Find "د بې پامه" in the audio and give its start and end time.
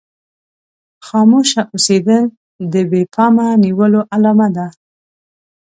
2.73-3.47